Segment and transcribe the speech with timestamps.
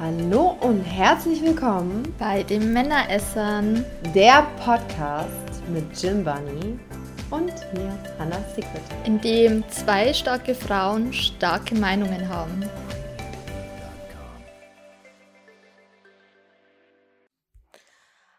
[0.00, 3.84] Hallo und herzlich willkommen bei den Männeressern,
[4.14, 6.80] der Podcast mit Jim Bunny
[7.28, 8.80] und mir, Hannah Secret.
[9.04, 12.64] in dem zwei starke Frauen starke Meinungen haben.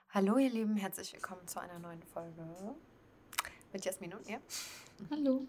[0.10, 2.42] Hallo ihr Lieben, herzlich willkommen zu einer neuen Folge
[3.72, 4.42] mit Jasmin und mir.
[5.12, 5.46] Hallo.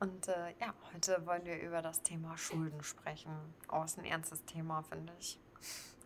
[0.00, 3.32] Und äh, ja, heute wollen wir über das Thema Schulden sprechen.
[3.72, 5.38] Oh, ist ein ernstes Thema, finde ich.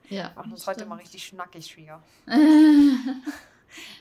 [0.09, 0.31] Ja.
[0.31, 0.77] Wir machen uns stimmt.
[0.79, 2.03] heute mal richtig schnackig schwer.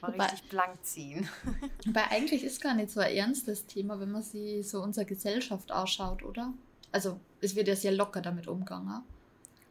[0.02, 1.30] Mal Wobei- richtig blank ziehen.
[1.86, 5.72] Weil eigentlich ist gar nicht so ein ernstes Thema, wenn man sich so unsere Gesellschaft
[5.72, 6.54] ausschaut, oder?
[6.92, 9.02] Also, es wird ja sehr locker damit umgegangen.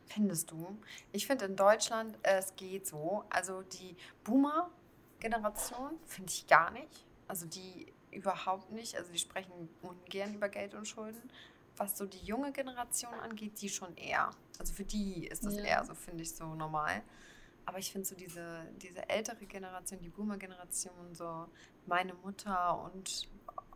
[0.07, 0.75] Findest du?
[1.13, 3.25] Ich finde in Deutschland, es geht so.
[3.29, 7.05] Also die Boomer-Generation finde ich gar nicht.
[7.29, 8.97] Also die überhaupt nicht.
[8.97, 11.31] Also die sprechen ungern über Geld und Schulden.
[11.77, 14.31] Was so die junge Generation angeht, die schon eher.
[14.59, 15.63] Also für die ist das Ja.
[15.63, 17.03] eher so, finde ich, so normal.
[17.65, 21.47] Aber ich finde so diese, diese ältere Generation, die Boomer-Generation, so
[21.87, 23.29] meine Mutter und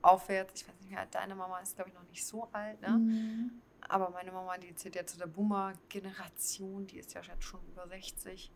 [0.02, 2.80] aufwärts, ich weiß nicht, wie alt deine Mama ist, glaube ich, noch nicht so alt,
[2.80, 2.90] ne?
[2.90, 3.62] Mhm.
[3.88, 8.50] Aber meine Mama, die zählt ja zu der Boomer-Generation, die ist ja schon über 60.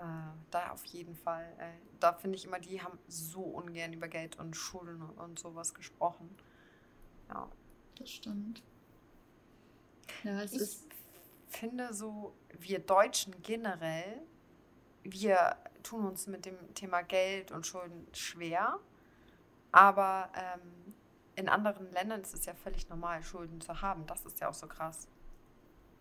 [0.00, 0.02] Äh,
[0.50, 1.46] da auf jeden Fall.
[2.00, 5.74] Da finde ich immer, die haben so ungern über Geld und Schulden und, und sowas
[5.74, 6.34] gesprochen.
[7.28, 7.50] Ja.
[7.96, 8.62] Das stimmt.
[10.24, 10.88] Ja, es Ich ist.
[11.48, 14.22] finde so, wir Deutschen generell,
[15.02, 18.78] wir tun uns mit dem Thema Geld und Schulden schwer.
[19.72, 20.94] Aber ähm,
[21.36, 24.06] in anderen Ländern ist es ja völlig normal, Schulden zu haben.
[24.06, 25.08] Das ist ja auch so krass.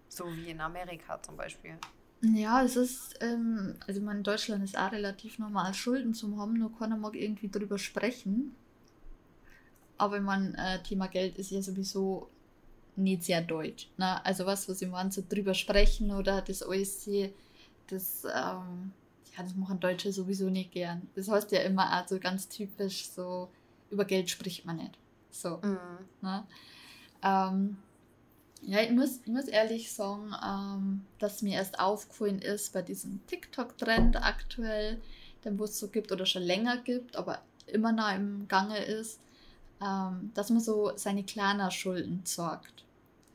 [0.09, 1.77] So wie in Amerika zum Beispiel.
[2.21, 6.77] Ja, es ist, ähm, also in Deutschland ist auch relativ normal, Schulden zu haben, nur
[6.77, 8.55] keiner mag irgendwie drüber sprechen.
[9.97, 12.29] Aber ich meine, äh, Thema Geld ist ja sowieso
[12.95, 13.89] nicht sehr deutsch.
[13.97, 14.23] Ne?
[14.25, 17.07] Also was, was ich meine, so drüber sprechen oder das alles,
[17.87, 18.91] das, ähm,
[19.35, 21.07] ja, das machen Deutsche sowieso nicht gern.
[21.15, 23.49] Das heißt ja immer auch so ganz typisch, so
[23.89, 24.97] über Geld spricht man nicht.
[25.31, 25.57] So.
[25.57, 25.77] Mhm.
[26.21, 26.43] Ne?
[27.23, 27.77] Ähm,
[28.61, 33.25] ja, ich muss, ich muss ehrlich sagen, ähm, dass mir erst aufgefallen ist bei diesem
[33.27, 35.01] TikTok-Trend aktuell,
[35.45, 39.19] den wo es so gibt oder schon länger gibt, aber immer noch im Gange ist,
[39.81, 42.83] ähm, dass man so seine kleinen Schulden sorgt.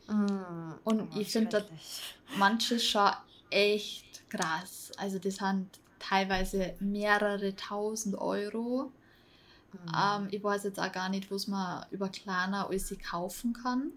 [0.08, 0.74] Mhm.
[0.84, 2.02] Und Oh, ich finde das- schrecklich.
[2.36, 3.10] Manche schon
[3.50, 4.90] echt krass.
[4.98, 5.68] Also das sind
[5.98, 8.92] teilweise mehrere tausend Euro.
[9.72, 9.78] Mhm.
[9.96, 13.90] Ähm, ich weiß jetzt auch gar nicht, was man über Klarna alles sich kaufen kann.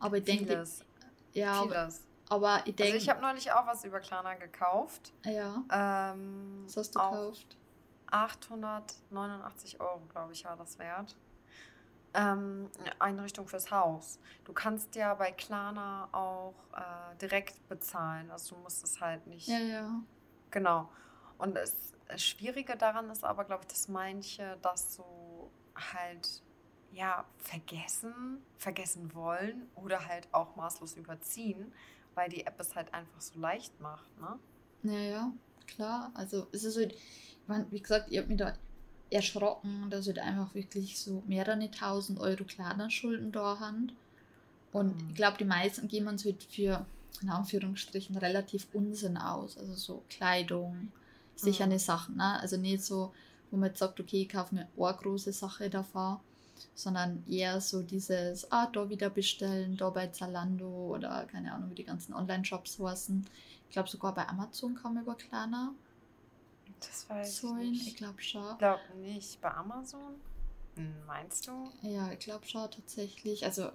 [0.00, 0.84] Aber ich denke, Vieles.
[1.32, 2.02] ja, aber, Vieles.
[2.28, 5.12] aber ich Also denke, ich habe neulich auch was über Klarna gekauft.
[5.24, 7.56] ja, Ähm, was hast du gekauft?
[8.10, 11.16] 889 Euro, glaube ich, war das wert.
[12.12, 12.68] Ähm,
[12.98, 14.18] Einrichtung fürs Haus.
[14.44, 18.30] Du kannst ja bei Klarna auch äh, direkt bezahlen.
[18.32, 19.46] Also du musst es halt nicht.
[19.46, 19.90] Ja, ja.
[20.50, 20.90] Genau.
[21.38, 21.72] Und das
[22.16, 25.52] Schwierige daran ist aber, glaube ich, dass manche das so
[25.94, 26.42] halt
[26.92, 31.72] ja vergessen, vergessen wollen oder halt auch maßlos überziehen,
[32.14, 34.38] weil die App es halt einfach so leicht macht, ne?
[34.82, 35.32] Ja, ja,
[35.66, 36.10] klar.
[36.14, 36.94] Also es ist halt,
[37.70, 38.54] wie gesagt, ich habe mich da
[39.10, 43.92] erschrocken, dass halt einfach wirklich so mehrere tausend Euro Klarna-Schulden da haben.
[44.72, 45.08] Und Mhm.
[45.08, 46.86] ich glaube, die meisten gehen uns halt für,
[47.22, 49.58] in Anführungsstrichen, relativ Unsinn aus.
[49.58, 50.92] Also so Kleidung,
[51.34, 51.78] sichere Mhm.
[51.78, 52.16] Sachen.
[52.16, 52.40] Ne?
[52.40, 53.12] Also nicht so,
[53.50, 56.20] wo man jetzt sagt, okay, ich kaufe mir eine große Sache davon,
[56.74, 61.74] sondern eher so dieses, ah, da wieder bestellen, da bei Zalando oder keine Ahnung, wie
[61.74, 63.26] die ganzen Online-Shops heißen.
[63.68, 65.72] Ich glaube, sogar bei Amazon kann man über Klarna
[66.80, 67.60] Das weiß zahlen.
[67.72, 67.96] ich Ich nicht.
[67.98, 68.50] glaube schon.
[68.52, 69.40] Ich glaube nicht.
[69.40, 70.14] Bei Amazon?
[70.76, 71.70] Hm, Meinst du?
[71.82, 73.44] Ja, ich glaube schon tatsächlich.
[73.44, 73.72] Also, äh,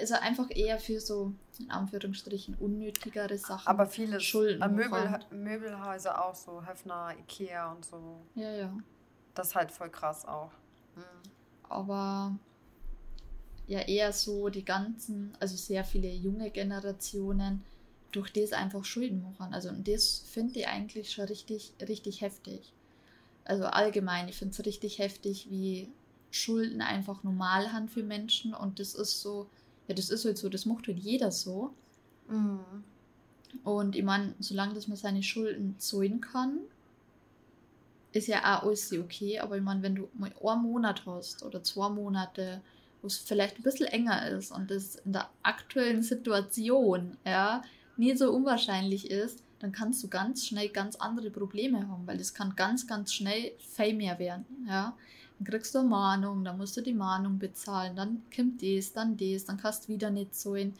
[0.00, 3.66] also einfach eher für so, in Anführungsstrichen, unnötigere Sachen.
[3.66, 5.32] Aber viele Schulden äh, Möbel, hochhand.
[5.32, 8.20] Möbelhäuser auch so, Höfner, Ikea und so.
[8.34, 8.72] Ja, ja.
[9.34, 10.50] Das ist halt voll krass auch.
[10.94, 11.02] Hm.
[11.72, 12.38] Aber
[13.66, 17.64] ja eher so die ganzen, also sehr viele junge Generationen,
[18.12, 19.54] durch das einfach Schulden machen.
[19.54, 22.72] Also und das finde ich eigentlich schon richtig, richtig heftig.
[23.44, 25.88] Also allgemein, ich finde es richtig heftig, wie
[26.30, 29.48] Schulden einfach normal sind für Menschen und das ist so,
[29.88, 31.74] ja, das ist halt so, das macht halt jeder so.
[32.28, 32.84] Mhm.
[33.64, 36.58] Und ich meine, solange dass man seine Schulden zahlen kann,
[38.12, 39.38] ist ja auch alles okay.
[39.40, 42.60] Aber ich meine, wenn du mal einen Monat hast oder zwei Monate,
[43.00, 47.62] wo es vielleicht ein bisschen enger ist und das in der aktuellen Situation ja
[47.96, 52.34] nie so unwahrscheinlich ist, dann kannst du ganz schnell ganz andere Probleme haben, weil das
[52.34, 54.44] kann ganz, ganz schnell viel mehr werden.
[54.66, 54.96] Ja?
[55.38, 59.16] Dann kriegst du eine Mahnung, dann musst du die Mahnung bezahlen, dann kommt das, dann
[59.16, 60.74] das, dann kannst du wieder nicht zahlen.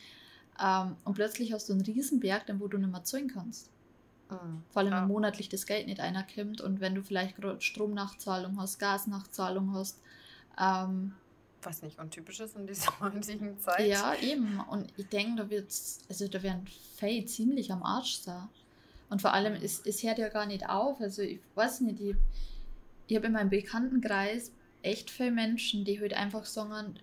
[0.60, 3.70] Ähm, und plötzlich hast du einen Riesenberg, den wo du nicht mehr zahlen kannst.
[4.32, 4.62] Mhm.
[4.70, 5.00] Vor allem, ja.
[5.00, 10.00] wenn monatlich das Geld nicht einerkommt und wenn du vielleicht Stromnachzahlung hast, Gasnachzahlung hast.
[10.58, 11.14] Ähm,
[11.62, 13.86] Was nicht untypisch ist in dieser heutigen Zeit.
[13.86, 14.60] Ja, eben.
[14.60, 15.72] Und ich denke, da wird
[16.08, 18.48] also da werden Faye ziemlich am Arsch da.
[19.10, 21.00] Und vor allem, es, es hört ja gar nicht auf.
[21.00, 22.16] Also ich weiß nicht, ich,
[23.08, 24.52] ich habe in meinem Bekanntenkreis
[24.82, 26.98] echt viele Menschen, die halt einfach sagen,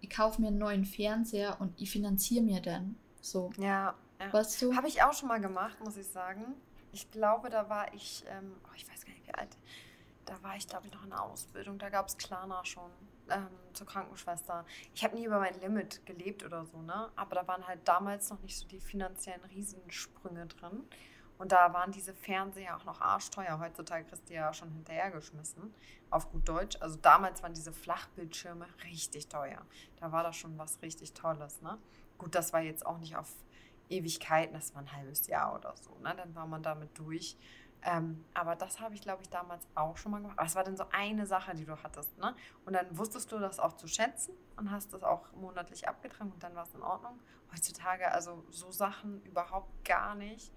[0.00, 2.96] ich kaufe mir einen neuen Fernseher und ich finanziere mir den.
[3.20, 3.50] So.
[3.56, 4.32] Ja, ja.
[4.32, 4.74] Weißt du?
[4.74, 6.54] Habe ich auch schon mal gemacht, muss ich sagen.
[6.92, 9.56] Ich glaube, da war ich, ähm, oh, ich weiß gar nicht, wie alt.
[10.26, 11.78] Da war ich, glaube ich, noch in der Ausbildung.
[11.78, 12.90] Da gab es Klarna schon
[13.30, 14.64] ähm, zur Krankenschwester.
[14.94, 17.10] Ich habe nie über mein Limit gelebt oder so, ne?
[17.16, 20.84] Aber da waren halt damals noch nicht so die finanziellen Riesensprünge drin.
[21.38, 23.58] Und da waren diese Fernseher auch noch arschteuer.
[23.58, 25.74] Heutzutage kriegst du ja schon hinterhergeschmissen,
[26.10, 26.76] auf gut Deutsch.
[26.80, 29.60] Also damals waren diese Flachbildschirme richtig teuer.
[29.98, 31.60] Da war das schon was richtig Tolles.
[31.62, 31.78] Ne?
[32.18, 33.32] Gut, das war jetzt auch nicht auf
[33.92, 35.94] Ewigkeiten, das war ein halbes Jahr oder so.
[36.02, 36.14] Ne?
[36.16, 37.36] Dann war man damit durch.
[37.84, 40.38] Ähm, aber das habe ich, glaube ich, damals auch schon mal gemacht.
[40.40, 42.16] Es war dann so eine Sache, die du hattest.
[42.18, 42.34] Ne?
[42.64, 46.42] Und dann wusstest du das auch zu schätzen und hast das auch monatlich abgetragen und
[46.42, 47.18] dann war es in Ordnung.
[47.52, 50.52] Heutzutage also so Sachen überhaupt gar nicht.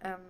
[0.00, 0.20] Ähm,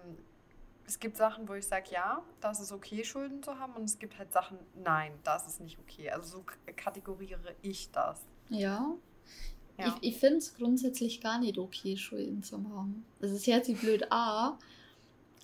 [0.86, 3.74] es gibt Sachen, wo ich sage, ja, das ist okay, Schulden zu haben.
[3.74, 6.10] Und es gibt halt Sachen, nein, das ist nicht okay.
[6.10, 6.44] Also so
[6.76, 8.24] kategoriere ich das.
[8.48, 8.94] Ja.
[9.78, 9.96] Ja.
[10.00, 13.04] Ich, ich finde es grundsätzlich gar nicht okay, Schulden zu haben.
[13.20, 14.58] Das ist jetzt blöd A,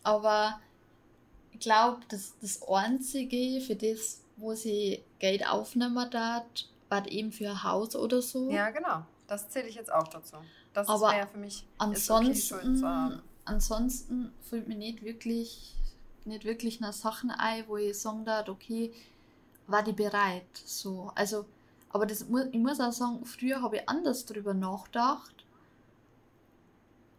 [0.02, 0.60] aber
[1.52, 6.44] ich glaube, das, das Einzige für das, wo sie Geld aufnehmen darf,
[6.88, 8.50] war eben für ein Haus oder so.
[8.50, 9.02] Ja, genau.
[9.26, 10.36] Das zähle ich jetzt auch dazu.
[10.72, 15.75] Das wäre für mich ansonsten, okay, Schulden zu haben ansonsten fällt mir nicht wirklich,
[16.25, 18.92] nicht wirklich nach Sachen ein, wo ich sagen darf, okay,
[19.66, 20.46] war die bereit?
[20.64, 21.46] So, also,
[21.90, 25.35] aber das, ich muss auch sagen, früher habe ich anders darüber nachgedacht.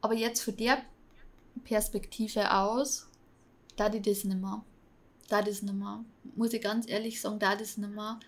[0.01, 0.81] Aber jetzt von der
[1.63, 3.07] Perspektive aus,
[3.75, 4.63] da die das nicht mehr.
[5.27, 6.03] Da das nicht mehr.
[6.35, 8.19] Muss ich ganz ehrlich sagen, da das nicht mehr.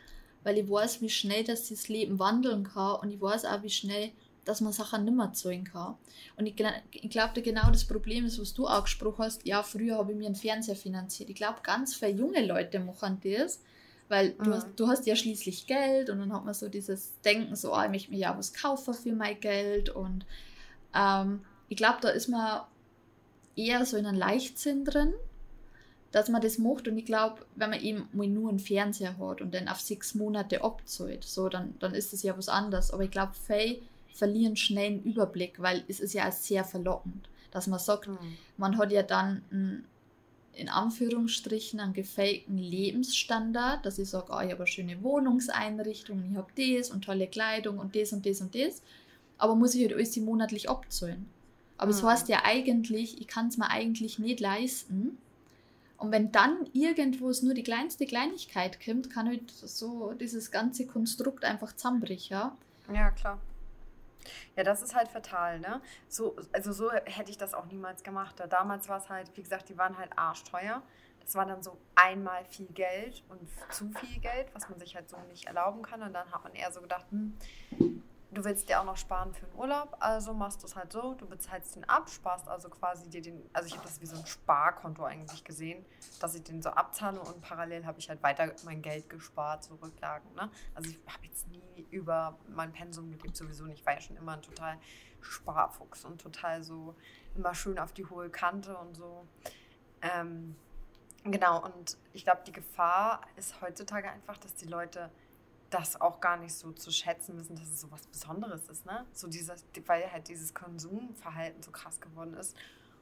[0.44, 3.70] Weil ich weiß, wie schnell das das Leben wandeln kann und ich weiß auch, wie
[3.70, 4.12] schnell
[4.46, 5.96] dass man Sachen nicht mehr zahlen kann.
[6.36, 6.56] Und ich,
[6.92, 10.18] ich glaube, genau das Problem ist, was du auch gesprochen hast, ja, früher habe ich
[10.18, 11.30] mir einen Fernseher finanziert.
[11.30, 13.62] Ich glaube, ganz viele junge Leute machen das,
[14.12, 14.44] weil mhm.
[14.44, 17.74] du, hast, du hast ja schließlich Geld und dann hat man so dieses Denken, so,
[17.74, 20.26] oh, ich möchte mir ja was kaufen für mein Geld und
[20.94, 22.64] ähm, ich glaube, da ist man
[23.56, 25.14] eher so in einem Leichtsinn drin,
[26.12, 29.40] dass man das macht und ich glaube, wenn man eben mal nur einen Fernseher hat
[29.40, 32.92] und dann auf sechs Monate abzahlt, so, dann, dann ist das ja was anderes.
[32.92, 33.82] Aber ich glaube, Faye
[34.14, 38.18] verlieren schnell einen Überblick, weil es ist ja sehr verlockend, dass man sagt, mhm.
[38.58, 39.86] man hat ja dann einen,
[40.54, 46.38] in Anführungsstrichen einen gefakten Lebensstandard, dass ich sage, oh, ich habe eine schöne Wohnungseinrichtung, ich
[46.38, 48.82] habe das und tolle Kleidung und das und das und das,
[49.38, 51.28] aber muss ich halt alles monatlich abzahlen.
[51.78, 52.08] Aber es mhm.
[52.08, 55.18] heißt ja eigentlich, ich kann es mir eigentlich nicht leisten.
[55.98, 60.86] Und wenn dann irgendwo es nur die kleinste Kleinigkeit kommt, kann halt so dieses ganze
[60.86, 62.52] Konstrukt einfach zusammenbrechen.
[62.94, 63.40] Ja, klar.
[64.56, 65.82] Ja, das ist halt fatal, ne?
[66.08, 68.40] So, also so hätte ich das auch niemals gemacht.
[68.40, 70.82] Da damals war es halt, wie gesagt, die waren halt arschteuer.
[71.22, 73.40] Das war dann so einmal viel Geld und
[73.72, 76.02] zu viel Geld, was man sich halt so nicht erlauben kann.
[76.02, 77.38] Und dann hat man eher so gedacht, hm,
[78.32, 81.14] du willst dir auch noch sparen für den Urlaub, also machst du es halt so,
[81.14, 84.16] du bezahlst den ab, sparst also quasi dir den, also ich habe das wie so
[84.18, 85.86] ein Sparkonto eigentlich gesehen,
[86.20, 89.76] dass ich den so abzahle und parallel habe ich halt weiter mein Geld gespart, so
[89.76, 90.34] Rücklagen.
[90.36, 90.50] Ne?
[90.74, 94.16] Also ich habe jetzt nie über mein Pensum gelebt, sowieso nicht, ich war ja schon
[94.16, 94.78] immer ein total
[95.20, 96.96] Sparfuchs und total so
[97.36, 99.28] immer schön auf die hohe Kante und so.
[100.02, 100.56] Ähm,
[101.24, 105.12] genau, und ich glaube, die Gefahr ist heutzutage einfach, dass die Leute
[105.72, 109.06] das auch gar nicht so zu schätzen wissen, dass es so was Besonderes ist, ne?
[109.14, 112.56] So dieses, weil halt dieses Konsumverhalten so krass geworden ist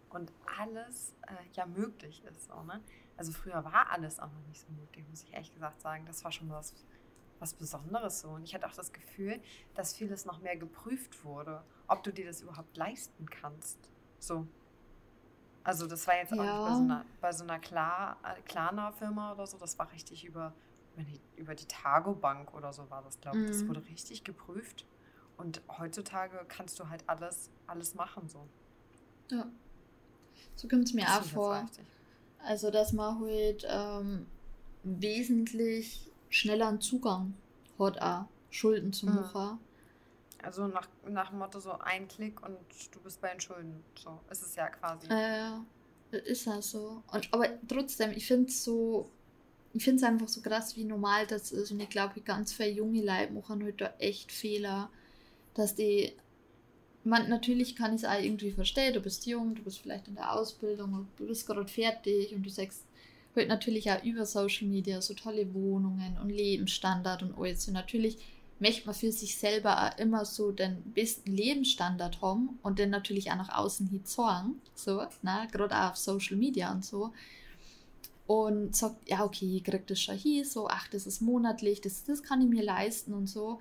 [0.10, 2.82] und alles äh, ja möglich ist, so, ne?
[3.18, 6.06] Also früher war alles auch noch nicht so möglich, muss ich ehrlich gesagt sagen.
[6.06, 6.74] Das war schon was,
[7.40, 8.30] was Besonderes so.
[8.30, 9.42] Und ich hatte auch das Gefühl,
[9.74, 13.78] dass vieles noch mehr geprüft wurde, ob du dir das überhaupt leisten kannst.
[14.20, 14.48] So.
[15.64, 16.44] Also das war jetzt auch ja.
[16.44, 20.54] nicht bei so einer, bei so einer Klar, Klarna-Firma oder so, das war richtig über
[21.00, 23.44] über die, über die Targo-Bank oder so war das, glaube ich.
[23.44, 23.48] Mhm.
[23.48, 24.86] Das wurde richtig geprüft.
[25.38, 28.46] Und heutzutage kannst du halt alles, alles machen so.
[29.32, 29.48] Ja.
[30.56, 31.70] So kommt es mir das auch vor.
[32.44, 34.26] Also, dass man halt ähm,
[34.84, 37.34] wesentlich schneller einen Zugang
[37.78, 39.54] hat, auch Schulden zu machen.
[39.54, 39.60] Mhm.
[40.42, 42.58] Also nach, nach dem Motto so ein Klick und
[42.92, 43.84] du bist bei den Schulden.
[43.96, 45.08] So ist es ja quasi.
[45.08, 45.66] Ja,
[46.12, 47.04] äh, ist ja so.
[47.12, 49.10] Und, aber trotzdem, ich finde es so
[49.74, 51.72] ich finde es einfach so krass, wie normal das ist.
[51.72, 54.90] Und ich glaube, ganz viele junge Leute machen halt da echt Fehler,
[55.54, 56.14] dass die
[57.04, 60.16] man, natürlich kann ich es auch irgendwie verstehen, du bist jung, du bist vielleicht in
[60.16, 62.84] der Ausbildung, du bist gerade fertig und du sagst
[63.36, 67.68] halt natürlich auch über Social Media so tolle Wohnungen und Lebensstandard und alles.
[67.68, 68.18] Und natürlich
[68.60, 73.32] möchte man für sich selber auch immer so den besten Lebensstandard haben und den natürlich
[73.32, 77.14] auch nach außen hin zeigen, so, ne, gerade auch auf Social Media und so.
[78.30, 82.04] Und sagt, ja, okay, ich krieg das schon hier, so, ach, das ist monatlich, das,
[82.04, 83.60] das kann ich mir leisten und so.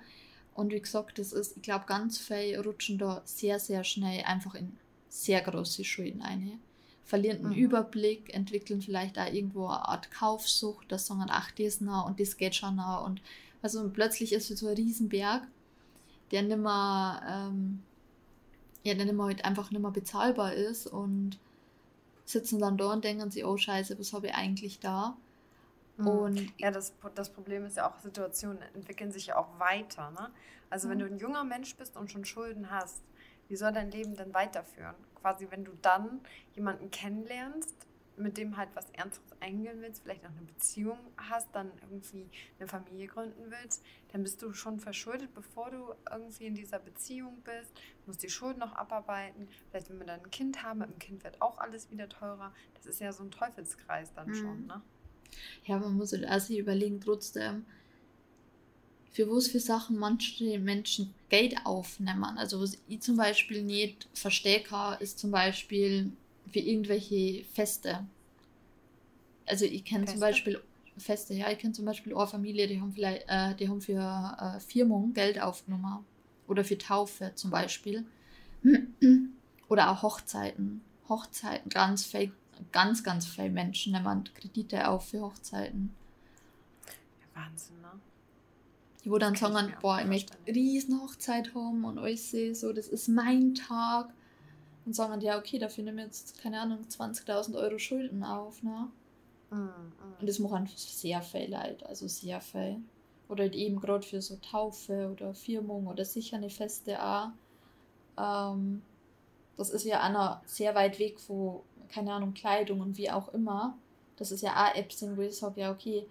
[0.53, 4.53] Und wie gesagt, das ist, ich glaube, ganz viele rutschen da sehr, sehr schnell einfach
[4.53, 6.59] in sehr große Schulden ein.
[7.03, 7.63] Verlieren den mhm.
[7.63, 12.37] Überblick, entwickeln vielleicht auch irgendwo eine Art Kaufsucht, das sagen, ach, das nah und das
[12.37, 12.99] geht schon nah.
[12.99, 13.23] Und
[13.63, 15.47] also plötzlich ist es so ein Riesenberg,
[16.29, 17.81] der nimmer, ähm,
[18.83, 21.39] ja, der nimmer halt einfach nimmer bezahlbar ist und
[22.31, 25.17] sitzen dann da und denken sich, oh Scheiße, was habe ich eigentlich da?
[25.97, 26.07] Mhm.
[26.07, 30.11] Und ja, das, das Problem ist ja auch, Situationen entwickeln sich ja auch weiter.
[30.11, 30.29] Ne?
[30.69, 30.91] Also mhm.
[30.91, 33.01] wenn du ein junger Mensch bist und schon Schulden hast,
[33.47, 34.95] wie soll dein Leben denn weiterführen?
[35.15, 36.21] Quasi, wenn du dann
[36.55, 37.75] jemanden kennenlernst,
[38.19, 42.67] mit dem halt was Ernstes eingehen willst, vielleicht auch eine Beziehung hast, dann irgendwie eine
[42.67, 47.71] Familie gründen willst, dann bist du schon verschuldet, bevor du irgendwie in dieser Beziehung bist,
[48.05, 49.47] musst die Schulden noch abarbeiten.
[49.69, 52.53] Vielleicht, wenn wir dann ein Kind haben, mit dem Kind wird auch alles wieder teurer.
[52.75, 54.35] Das ist ja so ein Teufelskreis dann mhm.
[54.35, 54.81] schon, ne?
[55.65, 57.65] Ja, man muss also überlegen, trotzdem,
[59.11, 62.37] für was für Sachen manche Menschen Geld aufnehmen.
[62.37, 64.63] Also was ich zum Beispiel nicht verstehe,
[64.99, 66.11] ist zum Beispiel
[66.51, 68.05] für irgendwelche Feste.
[69.45, 70.61] Also ich kenne zum Beispiel
[70.97, 74.35] Feste, ja, ich kenne zum Beispiel eine Familie, die haben vielleicht, äh, die haben für
[74.39, 76.05] äh, Firmung Geld aufgenommen.
[76.47, 78.05] Oder für Taufe zum Beispiel.
[79.69, 80.81] Oder auch Hochzeiten.
[81.07, 82.31] Hochzeiten, ganz fake
[82.71, 85.93] ganz, ganz viele Menschen nehmen Kredite auf für Hochzeiten.
[87.33, 87.91] Wahnsinn, ne?
[89.03, 92.87] Die wo dann sagen, boah, ich möchte eine riesen Hochzeit haben und alles so, das
[92.87, 94.13] ist mein Tag.
[94.89, 98.87] Und sagen, ja, okay, dafür nehmen wir jetzt, keine Ahnung, 20.000 Euro Schulden auf, ne?
[99.51, 100.15] Mm, mm.
[100.19, 102.77] Und das machen sehr viel Leid, also sehr viel.
[103.27, 107.27] Oder halt eben gerade für so Taufe oder Firmung oder sicher eine Feste auch.
[108.17, 108.81] Ähm,
[109.57, 113.77] das ist ja einer sehr weit weg von keine Ahnung, Kleidung und wie auch immer,
[114.17, 116.07] das ist ja auch Apps, wo ich sage, ja, okay,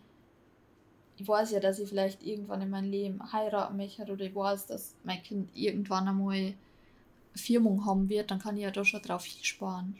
[1.17, 4.67] ich weiß ja, dass ich vielleicht irgendwann in meinem Leben heiraten möchte oder ich weiß,
[4.67, 6.55] dass mein Kind irgendwann einmal
[7.39, 9.99] Firmung haben wird, dann kann ich ja da schon drauf sparen.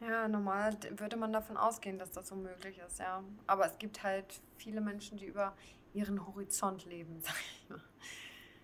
[0.00, 3.24] Ja, normal würde man davon ausgehen, dass das so möglich ist, ja.
[3.46, 5.54] Aber es gibt halt viele Menschen, die über
[5.94, 7.80] ihren Horizont leben, sag ich mal.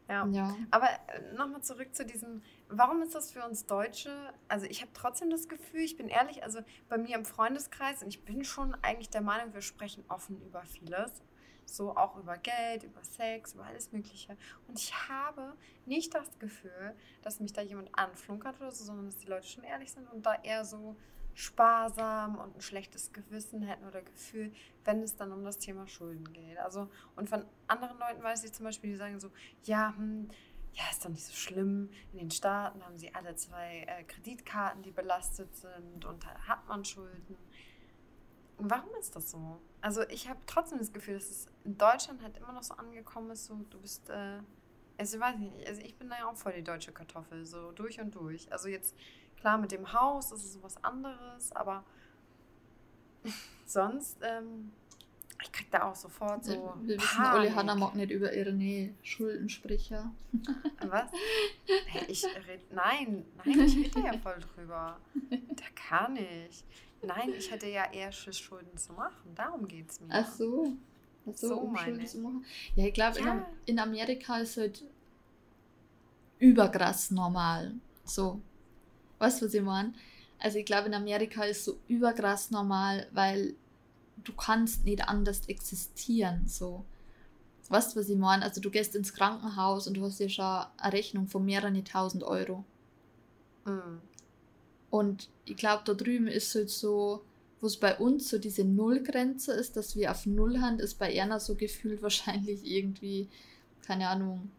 [0.08, 0.26] Ja.
[0.26, 0.56] ja.
[0.70, 4.10] Aber äh, nochmal zurück zu diesem, warum ist das für uns Deutsche?
[4.48, 8.08] Also ich habe trotzdem das Gefühl, ich bin ehrlich, also bei mir im Freundeskreis und
[8.08, 11.22] ich bin schon eigentlich der Meinung, wir sprechen offen über vieles.
[11.66, 14.36] So auch über Geld, über Sex, über alles Mögliche.
[14.68, 15.54] Und ich habe
[15.86, 19.64] nicht das Gefühl, dass mich da jemand anflunkert oder so, sondern dass die Leute schon
[19.64, 20.96] ehrlich sind und da eher so
[21.34, 24.52] sparsam und ein schlechtes Gewissen hätten oder Gefühl,
[24.84, 26.58] wenn es dann um das Thema Schulden geht.
[26.58, 29.30] Also, und von anderen Leuten weiß ich zum Beispiel, die sagen so,
[29.64, 30.28] ja, hm,
[30.74, 31.90] ja, ist doch nicht so schlimm.
[32.12, 36.66] In den Staaten haben sie alle zwei äh, Kreditkarten, die belastet sind und da hat
[36.66, 37.36] man Schulden.
[38.58, 39.60] Warum ist das so?
[39.82, 43.30] Also ich habe trotzdem das Gefühl, dass es in Deutschland halt immer noch so angekommen
[43.32, 44.38] ist, so du bist, äh,
[44.96, 47.72] also ich weiß nicht, also ich bin da ja auch voll die deutsche Kartoffel, so
[47.72, 48.50] durch und durch.
[48.50, 48.94] Also jetzt
[49.42, 51.82] Klar, mit dem Haus ist es was anderes, aber
[53.66, 54.70] sonst, ähm,
[55.42, 56.76] ich krieg da auch sofort so.
[56.82, 60.12] Wir, wir wissen, Olli Hanna mag nicht über ihre Nähe Schuldensprecher.
[60.86, 61.10] Was?
[61.86, 65.00] Hey, ich red, nein, nein, ich rede ja voll drüber.
[65.28, 66.62] Da kann ich.
[67.02, 69.34] Nein, ich hätte ja eher Schiss, Schulden zu machen.
[69.34, 70.08] Darum geht es mir.
[70.10, 70.72] Ach so.
[71.28, 72.44] Ach so, so um Schulden zu machen.
[72.76, 73.32] Ja, ich glaube, ja.
[73.32, 74.84] in, in Amerika ist halt
[76.38, 77.74] überkrass normal.
[78.04, 78.40] So,
[79.22, 79.92] Weißt du, was ich meine?
[80.40, 83.54] Also ich glaube, in Amerika ist so überkrass normal, weil
[84.24, 86.48] du kannst nicht anders existieren.
[86.48, 86.84] So.
[87.68, 88.42] Weißt du, was ich meine?
[88.42, 92.24] Also du gehst ins Krankenhaus und du hast ja schon eine Rechnung von mehreren tausend
[92.24, 92.64] Euro.
[93.64, 94.00] Mhm.
[94.92, 97.22] Und ich glaube, da drüben ist halt so,
[97.62, 101.14] wo es bei uns so diese Nullgrenze ist, dass wir auf Null haben, ist bei
[101.14, 103.26] Erna so gefühlt wahrscheinlich irgendwie,
[103.86, 104.50] keine Ahnung,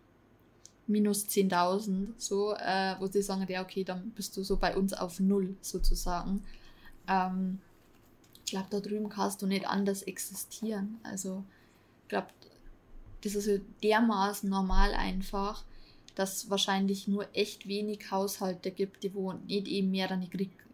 [0.88, 4.94] minus 10.000, so, äh, wo sie sagen, ja, okay, dann bist du so bei uns
[4.94, 6.44] auf Null sozusagen.
[7.08, 7.60] Ähm,
[8.44, 11.00] ich glaube, da drüben kannst du nicht anders existieren.
[11.04, 11.44] Also,
[12.02, 12.30] ich glaube,
[13.22, 15.64] das ist so dermaßen normal einfach,
[16.16, 20.28] dass wahrscheinlich nur echt wenig Haushalte gibt, die wo nicht eben mehrere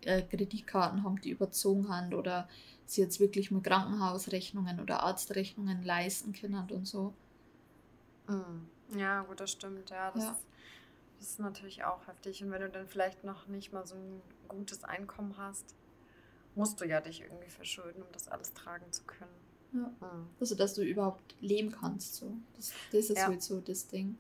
[0.04, 2.50] äh, Kreditkarten haben, die überzogen haben oder
[2.86, 7.14] sie jetzt wirklich mit Krankenhausrechnungen oder Arztrechnungen leisten können und so.
[8.28, 8.68] Mhm.
[8.98, 9.90] Ja, gut, das stimmt.
[9.90, 10.38] Ja, das, ja.
[11.20, 12.44] Das ist natürlich auch heftig.
[12.44, 15.76] Und wenn du dann vielleicht noch nicht mal so ein gutes Einkommen hast,
[16.56, 19.30] musst du ja dich irgendwie verschulden, um das alles tragen zu können.
[19.74, 19.92] Ja.
[20.08, 20.28] Mhm.
[20.40, 22.16] Also, dass du überhaupt leben kannst.
[22.16, 22.36] So.
[22.56, 23.28] Das, das ist ja.
[23.28, 24.18] halt so das Ding.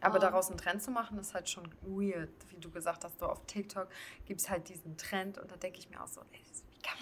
[0.00, 0.20] Aber ähm.
[0.22, 2.30] daraus einen Trend zu machen, ist halt schon weird.
[2.50, 3.88] Wie du gesagt hast, so auf TikTok
[4.24, 6.40] gibt es halt diesen Trend und da denke ich mir auch so, ey,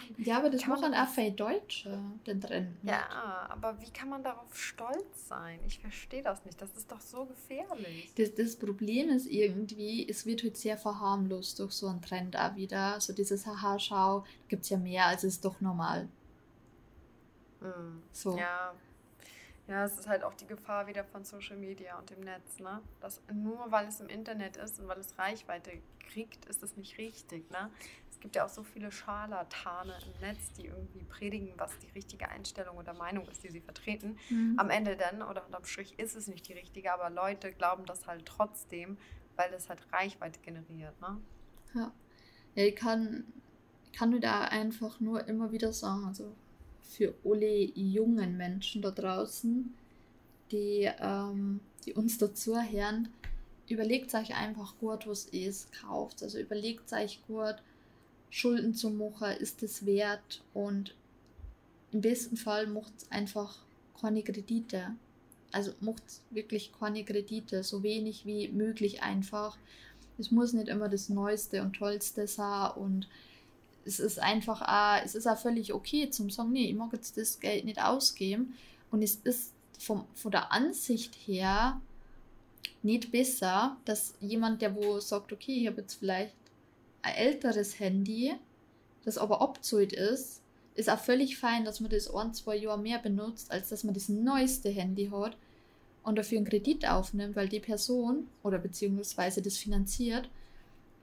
[0.09, 2.77] man, ja, aber das machen auch viele Deutsche, den Trend.
[2.83, 5.61] Ja, aber wie kann man darauf stolz sein?
[5.67, 6.61] Ich verstehe das nicht.
[6.61, 8.13] Das ist doch so gefährlich.
[8.17, 12.55] Das, das Problem ist irgendwie, es wird halt sehr verharmlost durch so einen Trend auch
[12.57, 13.01] wieder.
[13.01, 16.09] So dieses Haha-Schau gibt es ja mehr, als ist doch normal.
[17.61, 18.03] Mhm.
[18.13, 18.37] So.
[18.39, 18.75] Ja.
[19.67, 22.83] Ja, es ist halt auch die Gefahr wieder von Social Media und dem Netz, ne?
[23.01, 25.71] Dass nur weil es im Internet ist und weil es Reichweite
[26.11, 27.71] kriegt, ist es nicht richtig, ne?
[28.25, 32.79] gibt ja auch so viele Scharlatane im Netz, die irgendwie predigen, was die richtige Einstellung
[32.79, 34.17] oder Meinung ist, die sie vertreten.
[34.31, 34.55] Mhm.
[34.57, 38.07] Am Ende dann oder unterm Strich ist es nicht die richtige, aber Leute glauben das
[38.07, 38.97] halt trotzdem,
[39.37, 40.99] weil es halt Reichweite generiert.
[41.03, 41.21] Ne?
[41.75, 41.93] Ja.
[42.55, 43.25] ja ich kann,
[43.95, 46.35] kann nur da einfach nur immer wieder sagen, also
[46.91, 49.75] für alle jungen Menschen da draußen,
[50.51, 53.09] die, ähm, die uns dazu hören,
[53.69, 56.23] überlegt euch einfach gut, was ihr kauft.
[56.23, 57.57] Also überlegt euch gut,
[58.31, 60.95] Schulden zu machen, ist es wert und
[61.93, 63.59] im besten Fall macht es einfach
[64.01, 64.95] keine Kredite.
[65.53, 69.57] Also macht wirklich keine Kredite, so wenig wie möglich einfach.
[70.19, 73.09] Es muss nicht immer das Neueste und Tollste sein und
[73.85, 77.17] es ist einfach auch, es ist auch völlig okay zum sagen, nee, ich mag jetzt
[77.17, 78.55] das Geld nicht ausgeben.
[78.91, 81.81] Und es ist vom, von der Ansicht her
[82.83, 86.35] nicht besser, dass jemand, der wo sagt, okay, ich habe jetzt vielleicht
[87.03, 88.35] ein älteres Handy,
[89.05, 90.41] das aber abzahlt ist,
[90.75, 93.95] ist auch völlig fein, dass man das ein, zwei Jahre mehr benutzt, als dass man
[93.95, 95.37] das neueste Handy hat
[96.03, 100.29] und dafür einen Kredit aufnimmt, weil die Person oder beziehungsweise das finanziert,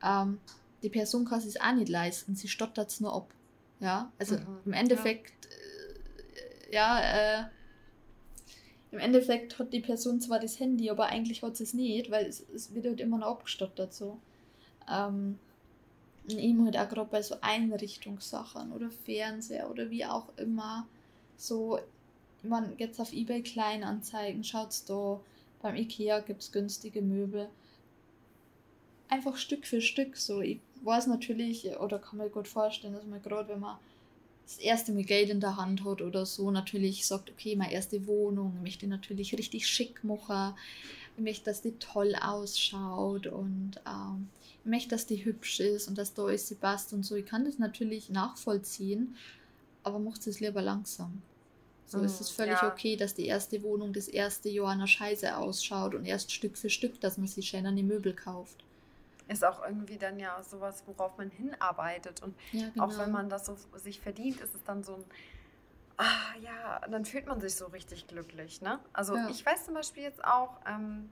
[0.03, 0.39] ähm,
[0.83, 3.33] die Person kann es auch nicht leisten, sie stottert es nur ab.
[3.79, 5.47] Ja, also mhm, im Endeffekt,
[6.71, 7.45] ja, äh, ja äh,
[8.91, 12.25] im Endeffekt hat die Person zwar das Handy, aber eigentlich hat sie es nicht, weil
[12.25, 14.19] es, es wird halt immer noch abgestottert so.
[14.89, 15.39] Ähm,
[16.29, 20.87] und eben halt auch gerade bei so Einrichtungssachen oder Fernseher oder wie auch immer.
[21.37, 21.79] So,
[22.43, 25.19] man jetzt auf Ebay Kleinanzeigen, schaut's da,
[25.61, 27.49] beim Ikea gibt es günstige Möbel.
[29.07, 30.41] Einfach Stück für Stück so.
[30.41, 33.77] Ich weiß natürlich, oder kann mir gut vorstellen, dass man gerade, wenn man
[34.45, 38.05] das erste Mal Geld in der Hand hat oder so, natürlich sagt, okay, meine erste
[38.07, 40.55] Wohnung, ich möchte natürlich richtig schick machen,
[41.17, 44.29] ich möchte, dass die toll ausschaut und ähm,
[44.63, 47.15] ich möchte, dass die hübsch ist und dass da ist sie passt und so.
[47.15, 49.15] Ich kann das natürlich nachvollziehen,
[49.83, 51.21] aber macht es lieber langsam.
[51.85, 52.71] So mhm, ist es völlig ja.
[52.71, 56.69] okay, dass die erste Wohnung das erste Jahr einer Scheiße ausschaut und erst Stück für
[56.69, 58.63] Stück, dass man sich schön an die Möbel kauft.
[59.31, 62.21] Ist auch irgendwie dann ja sowas, worauf man hinarbeitet.
[62.21, 62.85] Und ja, genau.
[62.85, 63.17] auch wenn genau.
[63.17, 65.05] man das so sich verdient, ist es dann so ein,
[65.97, 68.61] ah ja, dann fühlt man sich so richtig glücklich.
[68.61, 68.79] Ne?
[68.91, 69.29] Also ja.
[69.29, 71.09] ich weiß zum Beispiel jetzt auch, ähm,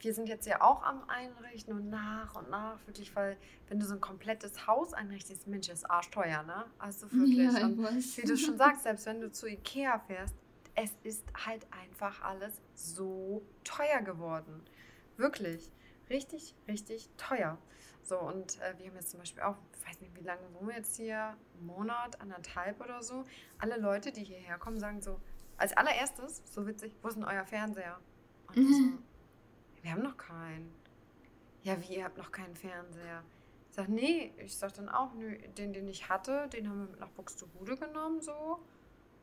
[0.00, 3.36] wir sind jetzt ja auch am Einrichten und nach und nach wirklich, weil
[3.68, 6.64] wenn du so ein komplettes Haus einrichtest, Mensch, ist arschteuer, ne?
[6.78, 7.52] Also wirklich.
[7.52, 10.34] Ja, und wie du schon sagst, selbst wenn du zu Ikea fährst,
[10.74, 14.62] es ist halt einfach alles so teuer geworden.
[15.16, 15.70] Wirklich.
[16.12, 17.56] Richtig, richtig teuer.
[18.02, 20.68] So, und äh, wir haben jetzt zum Beispiel auch, ich weiß nicht, wie lange wohnen
[20.68, 21.36] wir jetzt hier?
[21.56, 23.24] Einen Monat, anderthalb oder so.
[23.58, 25.18] Alle Leute, die hierher kommen, sagen so,
[25.56, 27.98] als allererstes, so witzig, wo ist denn euer Fernseher?
[28.48, 28.72] Und mhm.
[28.72, 30.74] so, wir haben noch keinen.
[31.62, 33.22] Ja, wie, ihr habt noch keinen Fernseher?
[33.70, 36.90] Ich sag, nee, ich sag dann auch, nö, den, den ich hatte, den haben wir
[36.90, 38.58] mit nach Buxtehude genommen, so.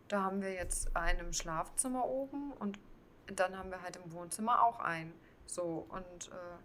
[0.08, 2.80] Da haben wir jetzt einen im Schlafzimmer oben und
[3.28, 5.14] dann haben wir halt im Wohnzimmer auch einen.
[5.46, 6.58] So, und äh,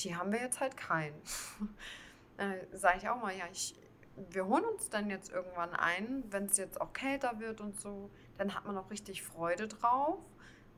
[0.00, 1.20] hier haben wir jetzt halt keinen.
[2.36, 3.74] äh, sag ich auch mal, ja, ich,
[4.30, 8.10] wir holen uns dann jetzt irgendwann ein, wenn es jetzt auch kälter wird und so,
[8.36, 10.18] dann hat man auch richtig Freude drauf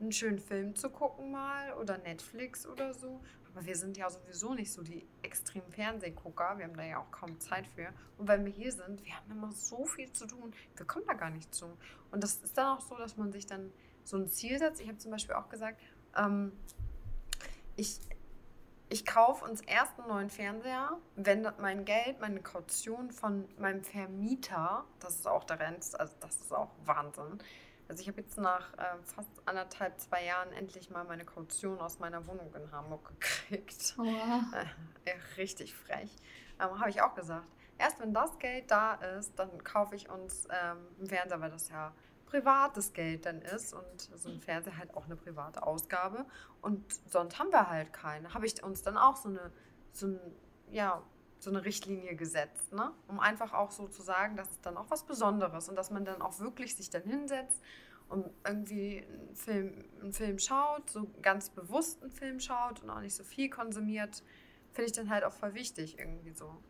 [0.01, 3.21] einen schönen Film zu gucken mal oder Netflix oder so.
[3.53, 6.57] Aber wir sind ja sowieso nicht so die extremen Fernsehgucker.
[6.57, 7.89] Wir haben da ja auch kaum Zeit für.
[8.17, 10.53] Und wenn wir hier sind, wir haben immer so viel zu tun.
[10.75, 11.65] Wir kommen da gar nicht zu.
[12.11, 13.71] Und das ist dann auch so, dass man sich dann
[14.03, 14.81] so ein Ziel setzt.
[14.81, 15.81] Ich habe zum Beispiel auch gesagt,
[16.17, 16.53] ähm,
[17.75, 17.99] ich,
[18.91, 24.83] ich kaufe uns erst einen neuen Fernseher, wenn mein Geld, meine Kaution von meinem Vermieter,
[24.99, 27.39] das ist auch der Rent, also das ist auch Wahnsinn,
[27.87, 31.99] also ich habe jetzt nach äh, fast anderthalb, zwei Jahren endlich mal meine Kaution aus
[31.99, 33.95] meiner Wohnung in Hamburg gekriegt.
[33.97, 34.03] Oh.
[34.05, 36.15] Äh, richtig frech.
[36.59, 37.47] Ähm, habe ich auch gesagt.
[37.77, 41.67] Erst wenn das Geld da ist, dann kaufe ich uns ähm, einen Fernseher, weil das
[41.69, 41.93] ja
[42.31, 46.25] privates Geld dann ist und so ein Fernseher halt auch eine private Ausgabe
[46.61, 48.33] und sonst haben wir halt keine.
[48.33, 49.51] Habe ich uns dann auch so eine,
[49.91, 50.19] so ein,
[50.71, 51.03] ja,
[51.39, 52.91] so eine Richtlinie gesetzt, ne?
[53.07, 56.05] um einfach auch so zu sagen, das ist dann auch was Besonderes und dass man
[56.05, 57.61] dann auch wirklich sich dann hinsetzt
[58.07, 63.01] und irgendwie einen Film, einen Film schaut, so ganz bewusst einen Film schaut und auch
[63.01, 64.23] nicht so viel konsumiert,
[64.71, 66.61] finde ich dann halt auch voll wichtig, irgendwie so,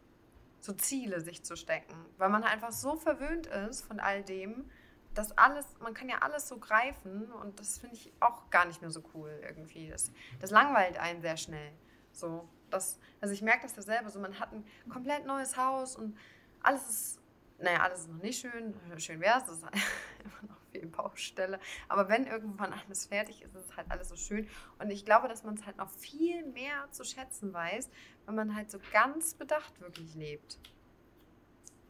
[0.60, 1.94] so Ziele sich zu stecken.
[2.18, 4.66] Weil man halt einfach so verwöhnt ist von all dem,
[5.14, 8.82] dass alles, man kann ja alles so greifen und das finde ich auch gar nicht
[8.82, 9.90] mehr so cool irgendwie.
[9.90, 11.72] Das, das langweilt einen sehr schnell.
[12.14, 15.96] So, das, also ich merke das ja selber, so man hat ein komplett neues Haus
[15.96, 16.18] und
[16.64, 17.22] alles ist,
[17.60, 19.64] naja, alles ist noch nicht schön, schön wäre es, das ist
[20.24, 21.60] immer noch viel Baustelle.
[21.90, 24.48] Aber wenn irgendwann alles fertig ist, ist es halt alles so schön.
[24.80, 27.90] Und ich glaube, dass man es halt noch viel mehr zu schätzen weiß,
[28.26, 30.60] wenn man halt so ganz bedacht wirklich lebt.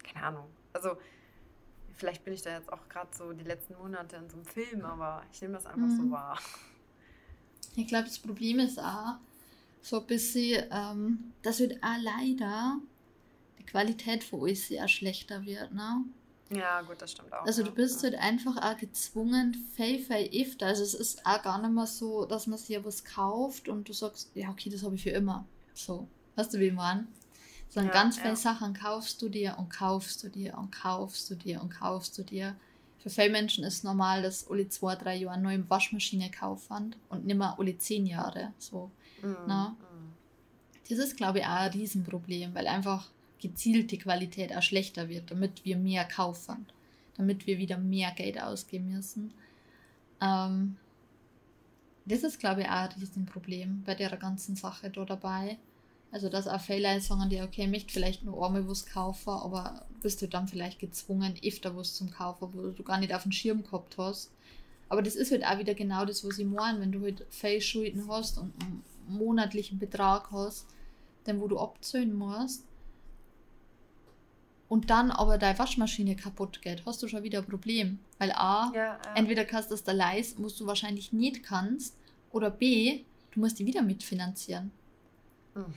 [0.03, 0.49] Keine Ahnung.
[0.73, 0.97] Also,
[2.02, 4.84] vielleicht bin ich da jetzt auch gerade so die letzten Monate in so einem Film,
[4.84, 5.98] aber ich nehme das einfach mhm.
[5.98, 6.40] so wahr.
[7.76, 9.18] Ich glaube, das Problem ist auch
[9.84, 12.80] so ein bisschen, ähm, dass wird auch leider
[13.60, 15.72] die Qualität für uns sehr schlechter wird.
[15.74, 16.04] Ne?
[16.50, 17.46] Ja, gut, das stimmt auch.
[17.46, 20.66] Also du bist halt einfach auch gezwungen, fei, fei, öfter.
[20.66, 23.94] Also es ist auch gar nicht mehr so, dass man sich was kauft und du
[23.94, 25.46] sagst, ja, okay, das habe ich für immer.
[25.76, 27.08] So, weißt du, wie man?
[27.71, 28.36] Sondern ja, ganz viele ja.
[28.36, 32.23] Sachen kaufst du dir und kaufst du dir und kaufst du dir und kaufst du
[32.23, 32.55] dir.
[32.99, 37.25] Für viele Menschen ist normal, dass alle zwei, drei Jahre eine neue Waschmaschine kaufen und
[37.25, 38.51] nicht mehr alle zehn Jahre.
[38.60, 39.69] So, mm, na?
[39.69, 40.12] Mm.
[40.89, 45.31] Das ist, glaube ich, auch ein Riesenproblem, weil einfach gezielt die Qualität auch schlechter wird,
[45.31, 46.65] damit wir mehr kaufen,
[47.15, 49.34] damit wir wieder mehr Geld ausgeben müssen.
[50.19, 50.75] Ähm,
[52.05, 55.57] das ist, glaube ich, auch ein Riesenproblem bei der ganzen Sache da dabei.
[56.12, 60.21] Also, dass auch sagen die, okay, ich möchte vielleicht nur einmal was kaufen, aber bist
[60.21, 63.63] du dann vielleicht gezwungen, öfter was zum Kaufen, wo du gar nicht auf dem Schirm
[63.63, 64.30] gehabt hast.
[64.89, 67.62] Aber das ist halt auch wieder genau das, was ich meine, wenn du halt viele
[67.62, 70.67] Schulden hast und einen monatlichen Betrag hast,
[71.24, 72.65] dann wo du abzahlen musst,
[74.71, 78.00] und dann aber deine Waschmaschine kaputt geht, hast du schon wieder ein Problem.
[78.19, 79.00] Weil A, ja, ja.
[79.15, 81.97] entweder kannst du das da leisten, was du wahrscheinlich nicht kannst,
[82.32, 84.71] oder B, du musst die wieder mitfinanzieren.
[85.56, 85.74] Mhm.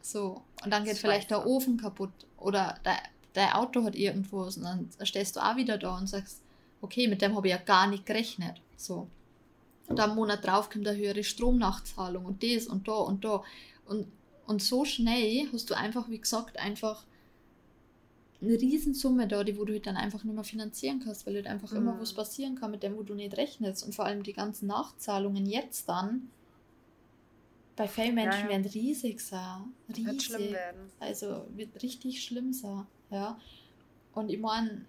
[0.00, 2.98] So, und dann geht vielleicht der Ofen kaputt oder dein,
[3.32, 6.42] dein Auto hat irgendwas und dann stehst du auch wieder da und sagst,
[6.80, 8.60] okay, mit dem habe ich ja gar nicht gerechnet.
[8.76, 9.08] So.
[9.88, 13.42] Und dann einen Monat drauf kommt eine höhere Stromnachzahlung und das und da und da.
[13.86, 14.06] Und,
[14.46, 17.04] und so schnell hast du einfach, wie gesagt, einfach
[18.40, 21.46] eine Riesensumme da, die wo du halt dann einfach nicht mehr finanzieren kannst, weil halt
[21.46, 21.78] einfach mhm.
[21.78, 23.84] immer was passieren kann mit dem, wo du nicht rechnest.
[23.84, 26.30] Und vor allem die ganzen Nachzahlungen jetzt dann
[27.76, 28.50] bei vielen Menschen ja, ja.
[28.50, 29.74] werden riesig sein.
[29.88, 30.06] Riesig.
[30.06, 30.90] Wird schlimm werden.
[30.98, 32.86] Also wird richtig schlimm sein.
[33.10, 33.38] Ja.
[34.14, 34.86] Und ich meine,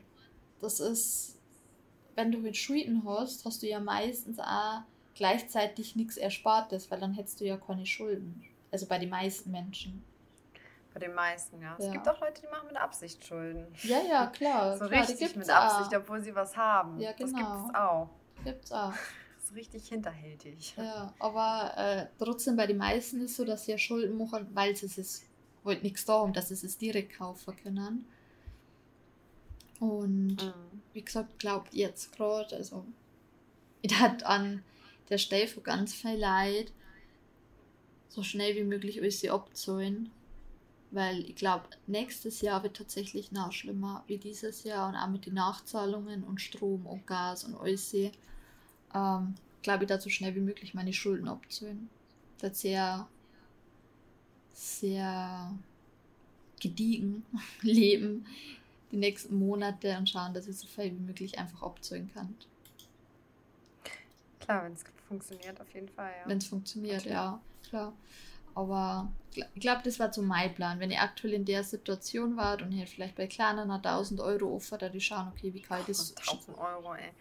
[0.62, 1.38] das ist,
[2.16, 4.82] wenn du mit Schulden hast, hast du ja meistens auch
[5.16, 8.44] gleichzeitig nichts Erspartes, weil dann hättest du ja keine Schulden.
[8.72, 10.04] Also bei den meisten Menschen.
[10.94, 11.76] Bei den meisten, ja.
[11.78, 11.86] ja.
[11.86, 13.68] Es gibt auch Leute, die machen mit Absicht Schulden.
[13.84, 14.78] Ja, ja, klar.
[14.80, 16.02] so klar, richtig mit Absicht, auch.
[16.02, 17.00] obwohl sie was haben.
[17.00, 17.32] Ja, genau.
[17.32, 18.10] Das gibt es auch.
[18.44, 18.94] Gibt's auch.
[19.48, 20.74] Ist richtig hinterhältig.
[20.78, 24.48] Ja, aber äh, trotzdem bei den meisten ist es so, dass sie ja Schulden machen,
[24.54, 25.24] weil sie es
[25.64, 28.06] wollte nichts darum, dass sie es direkt kaufen können.
[29.80, 30.82] Und mhm.
[30.94, 32.86] wie gesagt, glaubt jetzt gerade, also
[33.82, 34.64] ich hat an
[35.10, 36.72] der Stelle von ganz viel Leid
[38.10, 40.12] so schnell wie möglich alles abzahlen
[40.92, 45.26] weil ich glaube, nächstes Jahr wird tatsächlich noch schlimmer wie dieses Jahr und auch mit
[45.26, 47.94] den Nachzahlungen und Strom und Gas und alles.
[48.98, 51.90] Ähm, glaube ich, da so schnell wie möglich meine Schulden abzahlen.
[52.40, 53.08] Das sehr,
[54.54, 55.52] sehr
[56.60, 57.26] gediegen
[57.62, 58.26] leben
[58.92, 62.36] die nächsten Monate und schauen, dass ich so viel wie möglich einfach abzahlen kann.
[64.40, 66.30] Klar, wenn es funktioniert, auf jeden Fall, ja.
[66.30, 67.12] Wenn es funktioniert, okay.
[67.12, 67.94] ja, klar.
[68.56, 70.80] Aber ich glaube, das war so mein Plan.
[70.80, 74.80] Wenn ich aktuell in der Situation war und hier vielleicht bei kleinen 1000 Euro offen,
[74.80, 76.16] da die schauen, okay, wie kann ich das.
[76.16, 77.12] 1000 Euro, ey.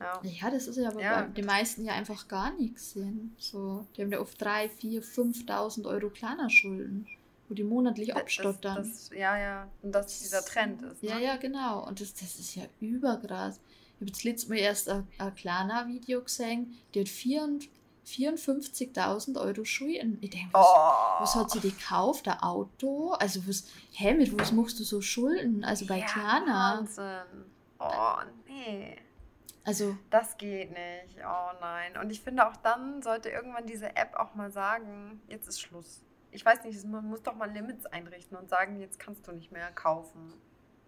[0.00, 0.20] Ja.
[0.22, 1.22] ja, das ist ja aber ja.
[1.22, 3.34] bei den meisten ja einfach gar nichts sehen.
[3.38, 7.06] So, die haben ja oft 3, 4, 5.000 Euro kleiner Schulden,
[7.48, 8.76] wo die monatlich abstottern.
[8.76, 11.02] Das, das, ja, ja, und dass dieser Trend ist.
[11.02, 11.10] Ne?
[11.10, 11.86] Ja, ja, genau.
[11.86, 13.60] Und das, das ist ja überkrass.
[13.94, 17.60] Ich habe jetzt letztes Mal erst ein, ein kleiner Video gesehen, die hat 4,
[18.04, 20.18] 54.000 Euro Schulden.
[20.20, 21.20] Ich denke, was, oh.
[21.20, 22.28] was, hat sie gekauft?
[22.28, 23.12] Ein Auto?
[23.12, 25.64] Also, was, hä, mit was machst du so Schulden?
[25.64, 26.78] Also bei ja, Klana.
[26.78, 27.44] Wahnsinn.
[27.78, 28.96] Oh, nee.
[29.64, 29.96] Also.
[30.10, 31.18] Das geht nicht.
[31.18, 31.96] Oh nein.
[31.96, 36.02] Und ich finde auch dann sollte irgendwann diese App auch mal sagen, jetzt ist Schluss.
[36.30, 39.52] Ich weiß nicht, man muss doch mal Limits einrichten und sagen, jetzt kannst du nicht
[39.52, 40.34] mehr kaufen.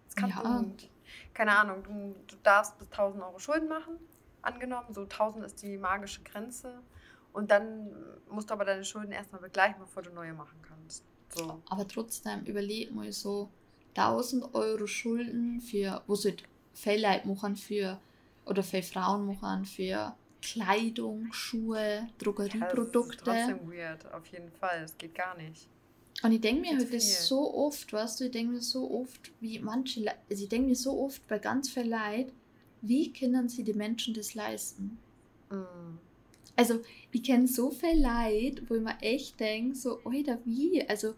[0.05, 0.41] Das kann ja.
[0.41, 0.87] du,
[1.33, 3.97] keine Ahnung, du, du darfst bis 1000 Euro Schulden machen,
[4.41, 4.93] angenommen.
[4.93, 6.81] So 1000 ist die magische Grenze.
[7.33, 7.89] Und dann
[8.29, 11.03] musst du aber deine Schulden erstmal begleichen, bevor du neue machen kannst.
[11.35, 11.61] So.
[11.69, 13.49] Aber trotzdem, überleg mal so
[13.95, 16.35] 1000 Euro Schulden für, wo sie
[16.73, 17.99] Fellleib machen für,
[18.47, 23.17] oder für Frauen machen für Kleidung, Schuhe, Drogerieprodukte.
[23.17, 24.81] Ja, das ist trotzdem weird, auf jeden Fall.
[24.81, 25.67] Das geht gar nicht.
[26.23, 29.31] Und ich denke mir halt das so oft, weißt du, ich denke mir so oft,
[29.39, 32.33] wie manche, also ich denke mir so oft bei ganz viel Leid,
[32.81, 34.97] wie können sie die Menschen das leisten?
[35.51, 35.97] Mm.
[36.55, 36.81] Also,
[37.11, 40.87] ich kenne so viel Leid, wo ich mir echt denke, so, Alter, wie?
[40.89, 41.13] Also,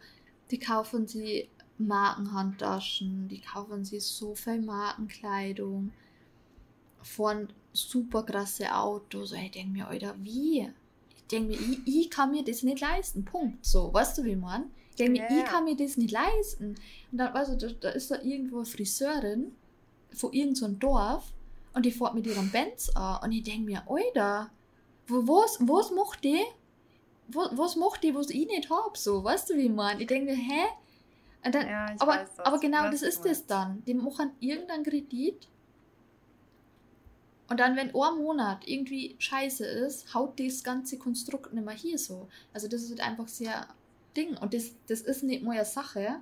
[0.51, 5.93] die kaufen sie Markenhandtaschen, die kaufen sie so viel Markenkleidung,
[7.01, 9.31] fahren super krasse Autos.
[9.31, 10.69] Ich denke mir, Alter, wie?
[11.15, 13.25] Ich denke mir, ich, ich, kann mir das nicht leisten.
[13.25, 13.65] Punkt.
[13.65, 14.71] So, weißt du, wie man?
[14.91, 15.37] Ich denke mir, ja.
[15.37, 16.75] ich kann mir das nicht leisten.
[17.11, 19.55] Und dann, weißt du, da, da ist da irgendwo eine Friseurin
[20.11, 21.33] von irgendeinem so Dorf
[21.73, 23.23] und die fährt mit ihrem Benz an.
[23.23, 24.49] Und ich denke mir, Alter,
[25.07, 26.43] was, was macht die?
[27.27, 28.97] Was, was macht die, was ich nicht habe?
[28.97, 29.99] So, weißt du, wie man?
[29.99, 30.65] Ich denke mir, hä?
[31.45, 33.83] Und dann, ja, aber, weiß, aber genau das ist es dann.
[33.85, 35.47] Die machen irgendeinen Kredit
[37.49, 41.97] und dann, wenn ein Monat irgendwie scheiße ist, haut das ganze Konstrukt nicht mehr hier
[41.97, 42.27] so.
[42.53, 43.67] Also das ist halt einfach sehr
[44.15, 44.37] Ding.
[44.37, 46.21] Und das, das ist nicht eine Sache,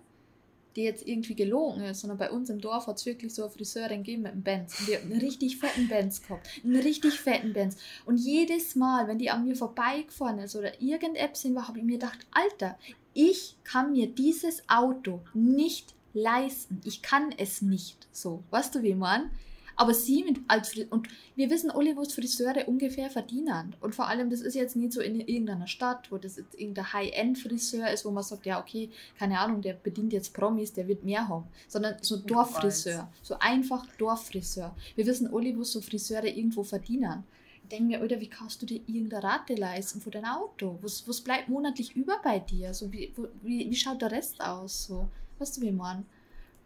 [0.75, 3.51] die jetzt irgendwie gelogen ist, sondern bei uns im Dorf hat es wirklich so eine
[3.51, 4.79] Friseurin gegeben mit einem Benz.
[4.79, 6.47] Und die hat einen richtig fetten Benz gehabt.
[6.63, 7.77] Einen richtig fetten Benz.
[8.05, 11.97] Und jedes Mal, wenn die an mir vorbeigefahren ist oder irgendetwas war, habe ich mir
[11.97, 12.77] gedacht, Alter,
[13.13, 16.79] ich kann mir dieses Auto nicht leisten.
[16.85, 18.43] Ich kann es nicht so.
[18.51, 19.31] Weißt du, wie man?
[19.79, 23.75] Aber sie mit als und wir wissen alle, was Friseure ungefähr verdienen.
[23.79, 26.93] Und vor allem, das ist jetzt nicht so in irgendeiner Stadt, wo das jetzt irgendein
[26.93, 31.03] High-End-Friseur ist, wo man sagt, ja, okay, keine Ahnung, der bedient jetzt Promis, der wird
[31.03, 31.45] mehr haben.
[31.67, 33.07] Sondern so Dorffriseur.
[33.21, 34.75] So einfach Dorffriseur.
[34.95, 37.23] Wir wissen alle, was so Friseure irgendwo verdienen.
[37.61, 40.79] Ich denke mir, Alter, wie kannst du dir irgendeine Rate leisten für dein Auto?
[40.81, 42.73] Was, was bleibt monatlich über bei dir?
[42.73, 43.13] So, wie,
[43.43, 44.85] wie, wie schaut der Rest aus?
[44.85, 46.05] So, weißt du, wie man?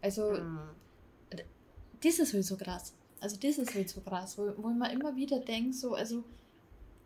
[0.00, 0.60] Also, mhm.
[2.02, 2.94] das ist halt so krass.
[3.22, 6.24] Also das ist halt so krass, wo, wo man immer wieder denkt, so, also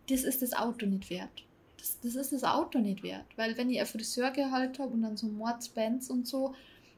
[0.09, 1.44] das ist das Auto nicht wert.
[1.76, 3.26] Das, das ist das Auto nicht wert.
[3.37, 6.55] Weil wenn ich ein Friseurgehalt habe und dann so Mordsbands und so,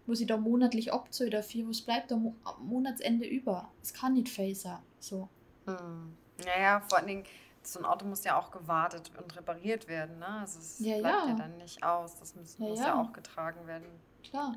[0.06, 3.68] wo sie da monatlich abzahlt dafür, was bleibt da am Monatsende über?
[3.82, 4.82] Es kann nicht phaser.
[5.00, 5.28] So.
[5.66, 6.16] Hm.
[6.44, 7.24] Naja, vor allen Dingen,
[7.62, 10.20] so ein Auto muss ja auch gewartet und repariert werden.
[10.20, 10.26] Ne?
[10.26, 11.28] Also es ja, bleibt ja.
[11.30, 12.14] ja dann nicht aus.
[12.18, 13.86] Das muss ja, muss ja auch getragen werden.
[14.22, 14.54] Klar.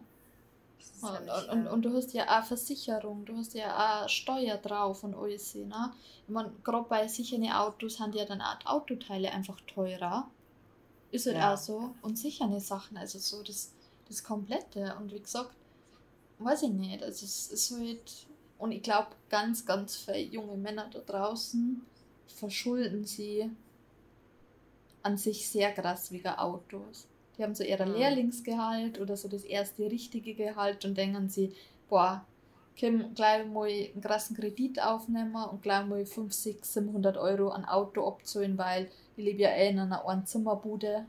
[1.02, 5.04] Und, ja und, und, du hast ja auch Versicherung, du hast ja auch Steuer drauf
[5.04, 5.56] und alles.
[5.56, 5.92] Ne?
[6.28, 10.30] Ich meine, gerade bei sicheren Autos haben ja dann auch Autoteile einfach teurer.
[11.12, 11.54] Ist halt ja.
[11.54, 11.96] auch so.
[12.02, 13.72] Und sichere Sachen, also so das,
[14.08, 14.96] das Komplette.
[15.00, 15.56] Und wie gesagt,
[16.40, 17.04] weiß ich nicht.
[17.04, 18.28] Also es ist halt.
[18.58, 21.82] Und ich glaube, ganz, ganz viele junge Männer da draußen
[22.28, 23.50] verschulden sie
[25.04, 27.08] an sich sehr krass wegen Autos.
[27.42, 27.96] Die haben so ihre mhm.
[27.96, 31.52] Lehrlingsgehalt oder so das erste richtige Gehalt und denken sie,
[31.90, 32.24] boah,
[32.80, 37.66] können gleich mal einen krassen Kredit aufnehmen und gleich mal 5, 6, 700 Euro an
[37.66, 41.06] Auto abzahlen, weil ich lebe ja eh in einer Einzimmerbude.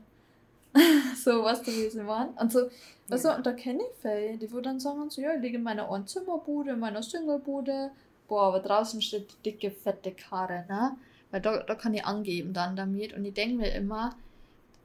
[1.23, 2.33] so, weißt du, wie sie meinen?
[2.33, 2.67] Und so,
[3.11, 5.63] also, und da kenne ich viele, die würden dann sagen, so, ja, ich liege in
[5.63, 7.91] meiner Einzimmerbude, in meiner Singlebude,
[8.27, 10.97] boah, aber draußen steht die dicke, fette Karre, ne?
[11.29, 14.15] Weil da, da kann ich angeben dann damit und ich denke mir immer,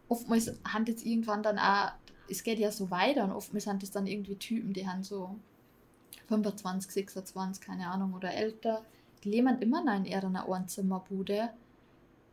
[0.09, 1.93] oftmals haben jetzt irgendwann dann auch,
[2.29, 5.37] es geht ja so weiter und oftmals sind das dann irgendwie Typen, die haben so
[6.29, 8.85] 25, 26, keine Ahnung, oder älter,
[9.25, 11.51] die leben immer noch in ihrer Einzimmerbude,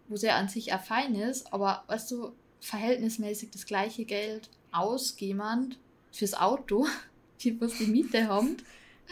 [0.07, 5.75] wo sie an sich auch fein ist, aber weißt du, verhältnismäßig das gleiche Geld ausgeben
[6.11, 6.88] fürs Auto,
[7.41, 8.57] die was die Miete haben.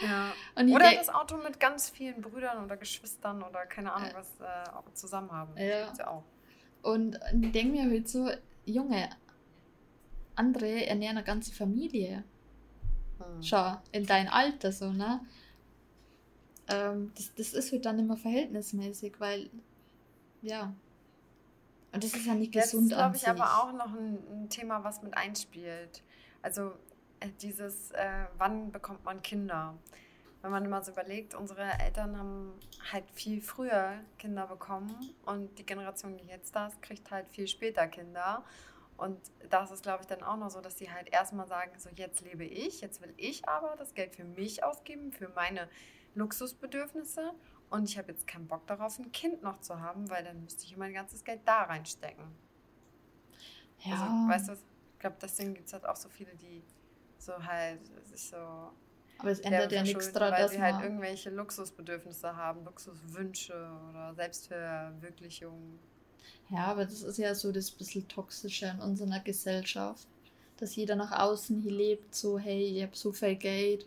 [0.02, 0.32] Ja.
[0.56, 4.94] oder das Auto mit ganz vielen Brüdern oder Geschwistern oder keine Ahnung äh, was äh,
[4.94, 5.56] zusammen haben.
[5.56, 5.92] Ja.
[5.96, 6.24] ja auch.
[6.82, 8.28] Und ich denke mir halt so,
[8.66, 9.08] Junge,
[10.36, 12.24] andere ernähren eine ganze Familie.
[13.18, 13.42] Hm.
[13.42, 15.20] Schau, in dein Alter so, ne?
[16.68, 19.50] Ähm, das, das ist halt dann immer verhältnismäßig, weil,
[20.42, 20.74] ja.
[21.92, 24.48] Und das ist ja nicht gesund Das ist, glaube ich, aber auch noch ein, ein,
[24.48, 26.02] Thema, was mit einspielt.
[26.42, 26.72] Also
[27.20, 29.74] äh, dieses, äh, wann bekommt man Kinder?
[30.44, 32.52] Wenn man immer so überlegt, unsere Eltern haben
[32.92, 37.48] halt viel früher Kinder bekommen und die Generation, die jetzt da ist, kriegt halt viel
[37.48, 38.44] später Kinder.
[38.98, 41.88] Und das ist, glaube ich, dann auch noch so, dass sie halt erstmal sagen, so
[41.94, 45.66] jetzt lebe ich, jetzt will ich aber das Geld für mich ausgeben, für meine
[46.14, 47.32] Luxusbedürfnisse.
[47.70, 50.66] Und ich habe jetzt keinen Bock darauf, ein Kind noch zu haben, weil dann müsste
[50.66, 52.26] ich mein ganzes Geld da reinstecken.
[53.78, 53.92] Ja.
[53.94, 54.52] Also, weißt du,
[54.92, 56.62] ich glaube, deswegen gibt es halt auch so viele, die
[57.16, 58.74] so halt sich so
[59.18, 63.54] Aber es ändert ja nichts daran, weil dass sie halt irgendwelche Luxusbedürfnisse haben, Luxuswünsche
[63.90, 65.78] oder Selbstverwirklichung.
[66.50, 70.06] Ja, aber das ist ja so das bisschen Toxische in unserer Gesellschaft,
[70.58, 73.86] dass jeder nach außen hier lebt, so, hey, ich habe so viel Geld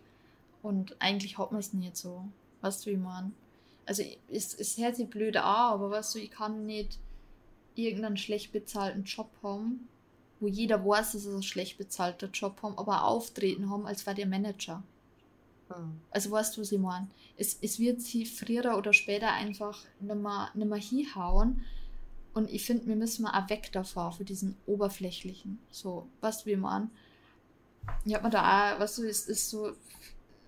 [0.64, 2.26] und eigentlich hat man es nicht so.
[2.62, 3.34] Weißt du, wie man?
[3.86, 7.00] Also, es, es hört sich blöd an, aber weißt du, ich kann nicht
[7.76, 9.88] irgendeinen schlecht bezahlten Job haben,
[10.40, 14.16] wo jeder weiß, dass es ein schlecht bezahlter Job haben, aber auftreten haben, als wäre
[14.16, 14.84] der Manager.
[15.70, 16.00] Hm.
[16.12, 17.08] Also weißt du, was ich meine?
[17.38, 21.64] Es, es wird sie früher oder später einfach nicht mehr hinhauen.
[22.34, 25.60] Und ich finde, wir müssen mal auch weg davor, für diesen oberflächlichen.
[25.72, 26.90] So, weißt du, wie ich meine?
[28.06, 29.74] Ich habe mir da auch, weißt du, es ist so,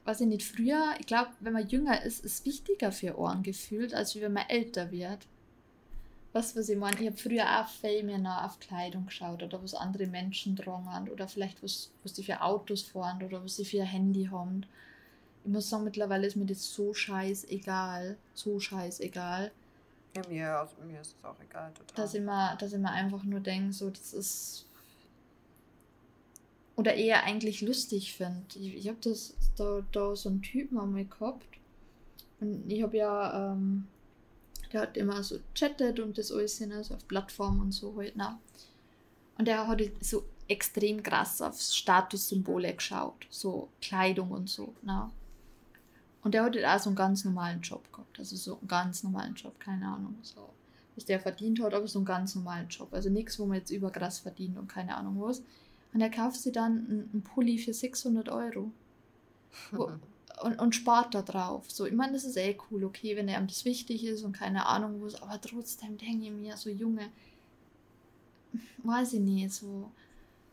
[0.06, 3.44] weiß ich nicht, früher, ich glaube, wenn man jünger ist, ist es wichtiger für Ohren
[3.44, 5.26] gefühlt, als wenn man älter wird.
[6.32, 9.64] Was, was ich meine, ich habe früher auch viel mehr nach auf Kleidung geschaut oder
[9.64, 13.66] was andere Menschen tragen oder vielleicht was, was die für Autos fahren oder was sie
[13.66, 14.66] für ein Handy haben.
[15.50, 18.18] Ich muss sagen, mittlerweile ist mir das so scheißegal.
[18.36, 19.50] So scheißegal.
[20.16, 21.96] Ja, mir, also, mir ist es auch egal, total.
[21.96, 24.68] Dass ich mir, dass ich mir einfach nur denke, so, das ist.
[26.76, 28.44] Oder eher eigentlich lustig finde.
[28.60, 31.58] Ich, ich habe das da, da so einen Typen einmal gehabt.
[32.40, 33.54] Und ich habe ja.
[33.54, 33.88] Ähm,
[34.72, 38.16] der hat immer so chattet und das alles in, also auf Plattformen und so halt,
[38.16, 38.38] ne?
[39.40, 45.10] Und der hat so extrem krass auf Statussymbole geschaut, so Kleidung und so, ne?
[46.22, 49.04] Und der hat halt auch so einen ganz normalen Job gehabt, also so einen ganz
[49.04, 50.50] normalen Job, keine Ahnung, so
[50.96, 53.72] was der verdient hat, aber so einen ganz normalen Job, also nichts, wo man jetzt
[53.72, 55.42] überkrass verdient und keine Ahnung was.
[55.94, 58.72] Und er kauft sich dann einen Pulli für 600 Euro.
[59.72, 59.92] Wo,
[60.44, 61.72] und, und spart da drauf.
[61.72, 64.66] So, ich meine, das ist eh cool, okay, wenn einem das wichtig ist und keine
[64.66, 67.10] Ahnung was, aber trotzdem denke ich mir, so Junge,
[68.84, 69.92] weiß ich nicht, so.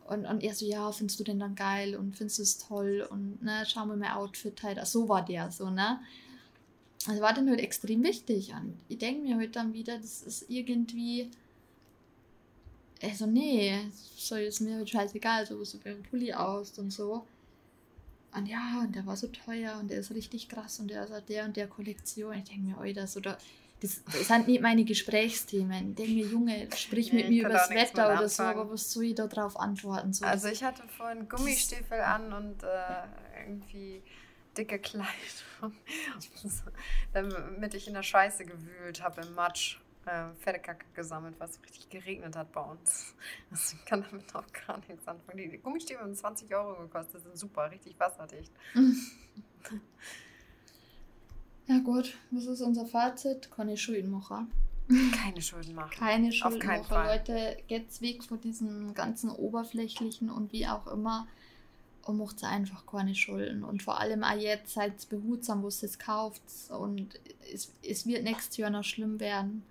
[0.08, 3.06] Und, und er so, ja, findest du den dann geil und findest du es toll
[3.10, 4.84] und ne, schau mir mein Outfit halt.
[4.86, 6.00] So war der so, ne?
[7.06, 8.52] Also war dann halt extrem wichtig.
[8.52, 11.30] Und ich denke mir heute halt dann wieder, das ist irgendwie.
[13.02, 13.78] Also, nee,
[14.16, 17.26] so ist mir halt scheißegal, so was du beim Pulli aus und so.
[18.34, 21.12] Und ja, und der war so teuer und der ist richtig krass und der ist
[21.12, 22.34] halt der und der Kollektion.
[22.34, 23.38] Ich denke mir, oi, das oder.
[23.80, 25.90] Das, das sind nicht meine Gesprächsthemen.
[25.90, 29.04] Ich denke mir, Junge, sprich mit mir über das Wetter oder so, aber was soll
[29.04, 30.14] ich da drauf antworten?
[30.14, 34.02] So, also ich hatte vorhin Gummistiefel an und äh, irgendwie
[34.56, 35.06] dicke Kleidung,
[37.12, 42.36] damit ich in der Scheiße gewühlt habe im Matsch äh, Pferdekacke gesammelt, was richtig geregnet
[42.36, 43.14] hat bei uns.
[43.50, 45.38] Also ich kann damit auch gar nichts anfangen.
[45.38, 48.52] Die Gummistiefel haben 20 Euro gekostet, sind super, richtig wasserdicht.
[51.68, 53.50] Ja gut, was ist unser Fazit?
[53.50, 54.50] Keine Schulden machen.
[55.12, 55.90] Keine Schulden machen.
[55.90, 56.84] Keine Schulden machen.
[56.84, 57.18] Fall.
[57.18, 61.26] Leute, geht's weg von diesem ganzen oberflächlichen und wie auch immer
[62.06, 63.64] und macht einfach keine Schulden.
[63.64, 66.42] Und vor allem auch jetzt seid behutsam, wo es es kauft.
[66.70, 67.18] Und
[67.52, 69.64] es, es wird nächstes Jahr noch schlimm werden.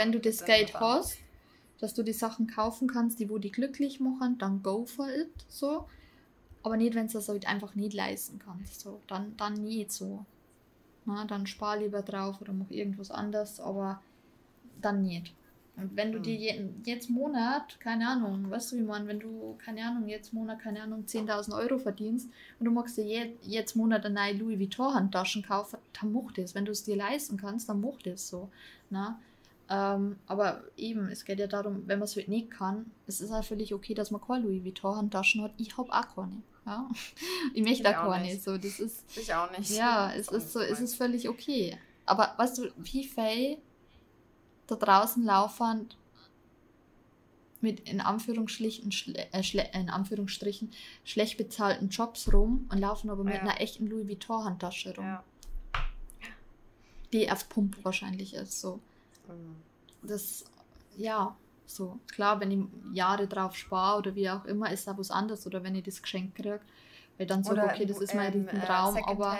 [0.00, 0.98] Wenn du das Dann Geld dann.
[0.98, 1.18] hast,
[1.80, 5.30] dass du die Sachen kaufen kannst, die wo die glücklich machen, dann go for it,
[5.48, 5.86] so.
[6.62, 9.02] Aber nicht, wenn du das halt einfach nicht leisten kannst, so.
[9.08, 10.26] Dann, dann nicht so.
[11.06, 14.02] Na, dann spar lieber drauf oder mach irgendwas anderes, aber
[14.80, 15.34] dann nicht.
[15.76, 16.24] Und wenn du Hm.
[16.24, 20.32] dir je, jetzt Monat, keine Ahnung, weißt du, wie man, wenn du, keine Ahnung, jetzt
[20.32, 24.34] Monat, keine Ahnung, 10.000 Euro verdienst und du magst dir je, jetzt Monat eine neue
[24.34, 26.54] Louis Vuitton Handtaschen kaufen, dann mach das.
[26.54, 28.50] Wenn du es dir leisten kannst, dann mach das so.
[28.90, 29.20] Na?
[29.72, 33.30] Ähm, aber eben, es geht ja darum, wenn man es halt nicht kann, es ist
[33.30, 35.52] auch völlig okay, dass man keine Louis Vuitton Handtaschen hat.
[35.58, 36.42] Ich habe auch keine.
[36.66, 36.88] Ja?
[37.54, 38.24] Ich möchte Ich auch keine.
[38.26, 38.42] nicht.
[38.42, 39.70] So, das ist, Ich auch nicht.
[39.70, 41.78] ja, es ist so, es ist völlig okay.
[42.04, 43.58] Aber weißt du, wie viel
[44.66, 45.88] da draußen laufen
[47.60, 50.72] mit in Anführungsstrichen, äh, in Anführungsstrichen
[51.04, 53.40] schlecht bezahlten Jobs rum und laufen aber mit Ja.
[53.42, 55.24] einer echten Louis Vuitton Handtasche rum, Ja.
[57.12, 58.60] die auf Pump wahrscheinlich ist.
[58.60, 58.80] So.
[60.02, 60.44] Das,
[60.96, 65.10] ja, so klar, wenn ich Jahre drauf spare oder wie auch immer, ist da was
[65.10, 66.60] anderes oder wenn ich das Geschenk kriege,
[67.16, 69.38] weil dann sage okay, das ist mein im, Riesentraum, äh, aber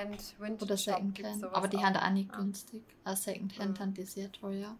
[0.61, 1.45] oder Secondhand.
[1.53, 1.83] Aber die auch.
[1.83, 2.37] haben auch nicht Ja.
[2.39, 2.83] günstig.
[3.05, 3.83] Eine Secondhand Mhm.
[3.83, 4.77] haben die sehr teuer.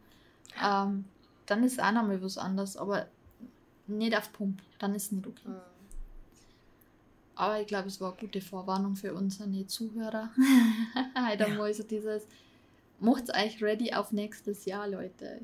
[0.63, 1.05] Ähm,
[1.47, 3.07] dann ist auch nochmal was anderes, aber
[3.87, 4.63] nicht auf Pump.
[4.79, 5.49] Dann ist nicht okay.
[5.49, 5.61] Mhm.
[7.35, 10.31] Aber ich glaube, es war eine gute Vorwarnung für unsere Zuhörer.
[11.31, 11.55] Heute Ja.
[11.57, 12.27] mal so dieses,
[13.01, 15.41] macht euch ready auf nächstes Jahr, Leute.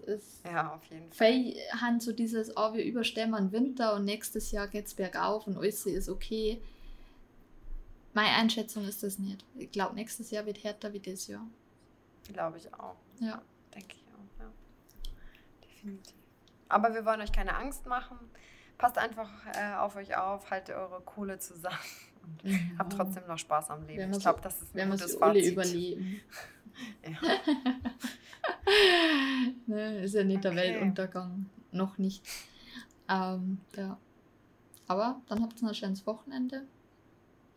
[0.00, 1.26] Es ist, Ja, auf jeden Fall.
[1.28, 5.46] Viele haben so dieses, oh, wir überstehen einen Winter und nächstes Jahr geht es bergauf
[5.46, 6.60] und alles ist okay.
[8.12, 9.44] Meine Einschätzung ist das nicht.
[9.56, 11.46] Ich glaube, nächstes Jahr wird härter wie dieses Jahr.
[12.32, 12.96] Glaube ich auch.
[13.20, 13.42] Ja.
[13.74, 14.50] Denke ich auch, ja.
[15.62, 16.14] Definitiv.
[16.68, 18.18] Aber wir wollen euch keine Angst machen.
[18.78, 21.76] Passt einfach äh, auf euch auf, haltet eure Kohle zusammen
[22.22, 22.78] und Mhm.
[22.78, 24.12] habt trotzdem noch Spaß am Leben.
[24.12, 25.44] Ich glaube, das ist ein gutes Fazit.
[25.52, 26.20] überleben.
[27.04, 27.18] Ja.
[29.66, 30.60] ne, ist ja nicht der Okay.
[30.60, 31.46] Weltuntergang.
[31.72, 32.24] Noch nicht.
[33.08, 33.98] Ähm, ja.
[34.86, 36.66] Aber dann habt ihr ein schönes Wochenende.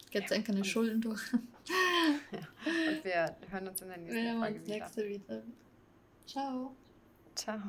[0.09, 1.21] Geht ja, keine Schulden durch.
[1.33, 4.77] Und wir hören uns in der nächsten Wir hören Folge uns wieder.
[4.77, 5.43] nächste wieder.
[6.25, 6.75] Ciao.
[7.35, 7.59] Ciao.